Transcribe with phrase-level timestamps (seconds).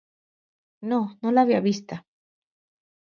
[0.93, 1.99] No, no l'havia vista.